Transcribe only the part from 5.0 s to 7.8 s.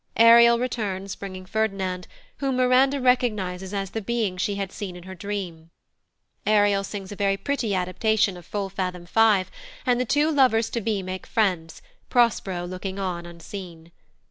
her dream. Ariel sings a very pretty